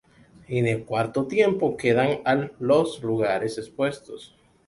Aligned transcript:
En 0.47 0.65
el 0.65 0.83
cuarto 0.83 1.27
tiempo 1.27 1.77
quedan 1.77 2.21
al 2.25 2.53
los 2.57 3.03
lugares 3.03 3.59
opuestos. 3.69 4.35